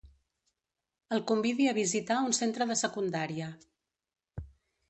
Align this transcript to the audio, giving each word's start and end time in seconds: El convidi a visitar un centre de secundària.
El 1.17 1.21
convidi 1.31 1.69
a 1.71 1.75
visitar 1.79 2.19
un 2.31 2.35
centre 2.39 2.67
de 2.73 2.81
secundària. 2.83 3.51